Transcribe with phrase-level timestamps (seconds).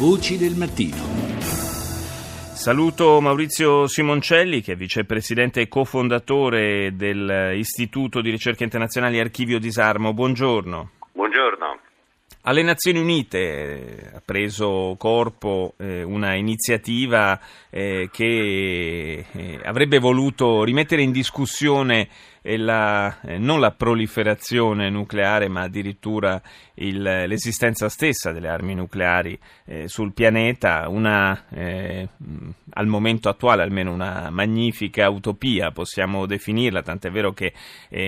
[0.00, 0.96] Voci del mattino.
[2.54, 10.14] Saluto Maurizio Simoncelli, che è vicepresidente e cofondatore dell'Istituto di Ricerche Internazionali Archivio Disarmo.
[10.14, 10.92] Buongiorno.
[11.12, 11.80] Buongiorno.
[12.44, 17.38] Alle Nazioni Unite eh, ha preso corpo eh, una iniziativa
[17.68, 22.08] eh, che eh, avrebbe voluto rimettere in discussione
[22.42, 26.40] la, eh, non la proliferazione nucleare, ma addirittura
[26.74, 29.38] il, l'esistenza stessa delle armi nucleari
[29.84, 37.52] sul pianeta, una, al momento attuale almeno una magnifica utopia, possiamo definirla, tant'è vero che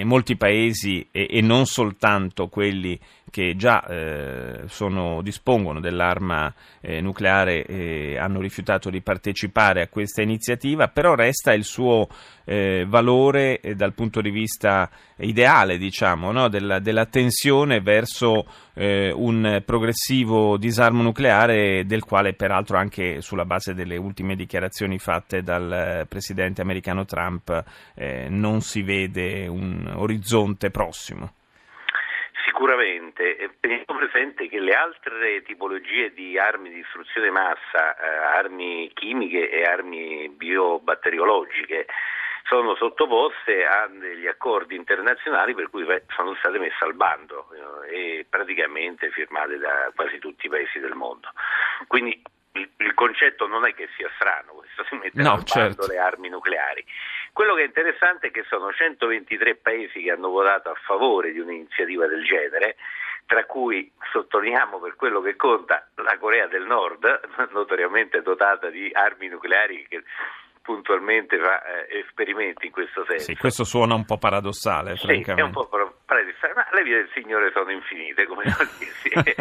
[0.05, 2.99] molti paesi e, e non soltanto quelli
[3.33, 6.53] che già eh, sono, dispongono dell'arma
[6.83, 12.09] eh, nucleare eh, hanno rifiutato di partecipare a questa iniziativa, però resta il suo
[12.45, 16.49] eh, valore eh, dal punto di vista ideale, diciamo, no?
[16.49, 23.75] della, della, tensione verso eh, un progressivo disarmo nucleare del quale peraltro anche sulla base
[23.75, 27.65] delle ultime dichiarazioni fatte dal presidente americano Trump
[28.29, 31.35] non si vede un orizzonte prossimo.
[32.45, 38.91] Sicuramente, teniamo presente che le altre tipologie di armi di distruzione di massa, eh, armi
[38.95, 41.87] chimiche e armi biobatteriologiche,
[42.45, 47.49] sono sottoposte a degli accordi internazionali per cui sono state messe al bando
[47.89, 51.29] eh, e praticamente firmate da quasi tutti i paesi del mondo.
[51.87, 52.21] Quindi
[52.55, 55.87] il, il concetto non è che sia strano, questo si mette no, al bando certo.
[55.87, 56.85] le armi nucleari.
[57.33, 61.39] Quello che è interessante è che sono 123 paesi che hanno votato a favore di
[61.39, 62.77] un'iniziativa del genere,
[63.25, 67.21] tra cui sottolineiamo per quello che conta la Corea del Nord,
[67.53, 70.03] notoriamente dotata di armi nucleari che
[70.63, 73.25] puntualmente fa eh, esperimenti in questo senso.
[73.25, 75.43] Sì, questo suona un po' paradossale, sì, francamente.
[75.43, 75.69] è un po'
[76.05, 79.35] paradossale, ma le vie del Signore sono infinite, come si dice.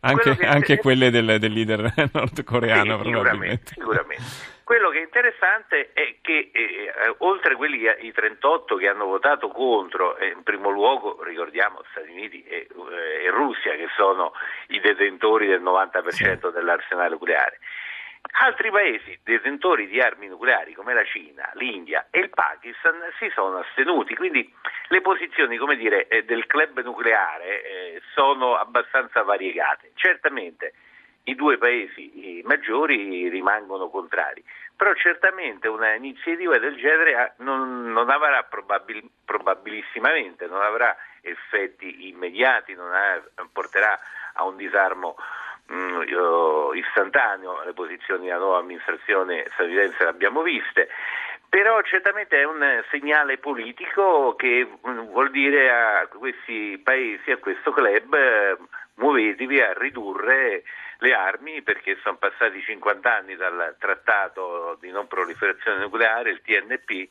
[0.00, 0.46] anche, che...
[0.46, 3.66] anche, quelle del, del leader nordcoreano, sì, probabilmente.
[3.66, 4.56] Sicuramente, sicuramente.
[4.68, 10.18] Quello che è interessante è che eh, oltre quelli i 38 che hanno votato contro,
[10.18, 14.32] eh, in primo luogo ricordiamo Stati Uniti e, eh, e, Russia che sono
[14.66, 16.52] i detentori del 90% sì.
[16.52, 17.60] dell'arsenale nucleare,
[18.40, 23.58] altri paesi detentori di armi nucleari come la Cina, l'India e il Pakistan si sono
[23.58, 24.52] astenuti, quindi
[24.88, 29.92] le posizioni dire, eh, del club nucleare eh, sono abbastanza variegate.
[29.94, 30.72] Certamente
[31.24, 34.42] i due paesi maggiori rimangono contrari,
[34.74, 42.74] però certamente una iniziativa del genere non, non avrà probabil, probabilissimamente, non avrà effetti immediati,
[42.74, 43.98] non ha, porterà
[44.34, 45.16] a un disarmo
[45.68, 50.88] mh, mm, istantaneo, le posizioni della nuova amministrazione statunitense le abbiamo viste,
[51.48, 57.72] però certamente è un segnale politico che mm, vuol dire a questi paesi, a questo
[57.72, 58.56] club, eh,
[58.94, 60.64] muovetevi a ridurre
[60.98, 67.08] le armi perché sono passati 50 anni dal trattato di non proliferazione nucleare, il TNP,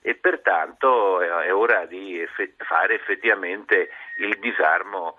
[0.00, 2.24] e pertanto è ora di
[2.58, 5.16] fare effettivamente il disarmo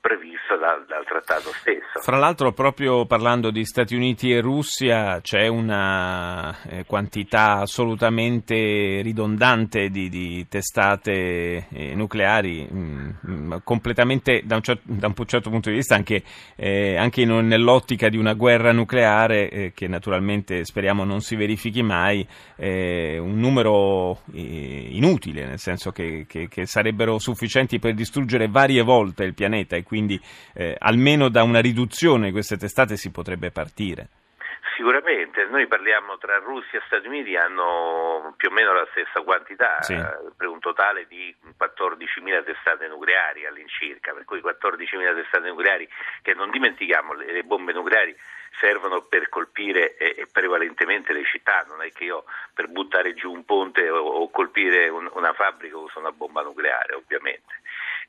[0.00, 2.00] previsto dal, dal, trattato stesso.
[2.00, 9.88] Fra l'altro, proprio parlando di Stati Uniti e Russia, c'è una eh, quantità assolutamente ridondante
[9.88, 15.50] di, di testate eh, nucleari, mh, mm, mm, completamente da un, certo, da un, certo,
[15.50, 16.22] punto di vista anche,
[16.56, 21.82] eh, anche in, nell'ottica di una guerra nucleare, eh, che naturalmente speriamo non si verifichi
[21.82, 28.48] mai, eh, un numero eh, inutile, nel senso che, che, che sarebbero sufficienti per distruggere
[28.48, 30.20] varie volte il pianeta pianeta e quindi
[30.54, 34.08] eh, almeno da una riduzione di queste testate si potrebbe partire.
[34.74, 39.82] Sicuramente, noi parliamo tra Russia e Stati Uniti hanno più o meno la stessa quantità,
[39.82, 39.92] sì.
[39.92, 45.88] eh, per un totale di 14.000 testate nucleari all'incirca, per cui 14.000 testate nucleari
[46.22, 48.16] che non dimentichiamo, le, le bombe nucleari
[48.60, 52.24] servono per colpire eh, prevalentemente le città, non è che io
[52.54, 56.94] per buttare giù un ponte o, o colpire un, una fabbrica uso una bomba nucleare
[56.94, 57.58] ovviamente.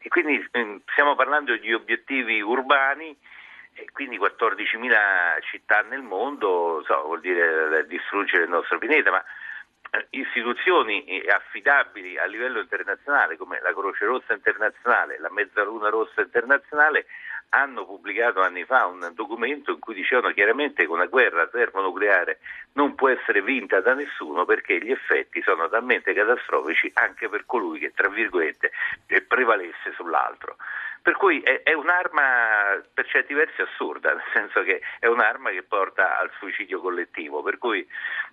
[0.01, 3.17] E quindi eh, stiamo parlando di obiettivi urbani
[3.93, 9.23] quindi 14.000 città nel mondo so, vuol dire distruggere il nostro pianeta, ma
[9.91, 16.21] eh, istituzioni eh, affidabili a livello internazionale come la Croce Rossa internazionale, la Mezzaluna Rossa
[16.21, 17.05] internazionale
[17.49, 22.39] hanno pubblicato anni fa un documento in cui dicevano chiaramente che una guerra termonucleare
[22.73, 27.79] non può essere vinta da nessuno perché gli effetti sono talmente catastrofici anche per colui
[27.79, 28.71] che, tra virgolette,
[29.27, 30.57] prevalesse sull'altro.
[31.09, 35.63] Per cui è, è, un'arma per certi versi assurda, nel senso che è un'arma che
[35.63, 37.83] porta al suicidio collettivo, per cui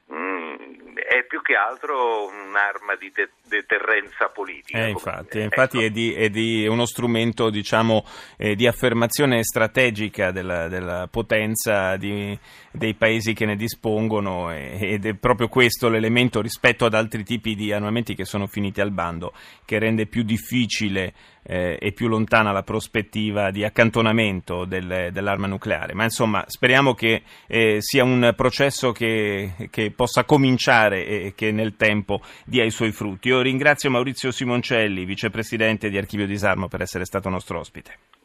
[0.08, 4.84] mh, mm, è più che altro un'arma di de- deterrenza politica.
[4.84, 5.86] Eh, infatti, infatti ecco.
[5.86, 8.04] è, di, è, di uno strumento diciamo,
[8.36, 12.38] eh, di affermazione strategica della, della potenza di,
[12.70, 17.72] dei paesi che ne dispongono ed è proprio questo l'elemento rispetto ad altri tipi di
[17.72, 19.32] armamenti che sono finiti al bando
[19.64, 21.14] che rende più difficile
[21.46, 25.94] eh, e più lontana la prospettiva di accantonamento del, dell'arma nucleare.
[25.94, 31.76] Ma insomma speriamo che eh, sia un processo che, che possa cominciare e che nel
[31.76, 33.28] tempo dia i suoi frutti.
[33.28, 38.16] Io ringrazio Maurizio Simoncelli, vicepresidente di Archivio Disarmo, per essere stato nostro ospite.